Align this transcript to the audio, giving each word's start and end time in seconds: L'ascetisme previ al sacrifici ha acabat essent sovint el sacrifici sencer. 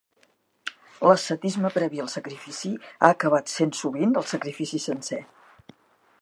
L'ascetisme 1.09 1.69
previ 1.75 2.01
al 2.05 2.09
sacrifici 2.13 2.71
ha 2.89 3.11
acabat 3.17 3.53
essent 3.53 3.75
sovint 3.83 4.17
el 4.23 4.27
sacrifici 4.33 4.81
sencer. 4.89 5.23